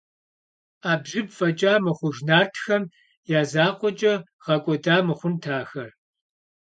[0.81, 2.83] Ӏэбжьыб фӀэкӀа мыхъуж нартхэм
[3.39, 5.89] я закъуэкӀэ гъэкӀуэда мыхъунт ахэр.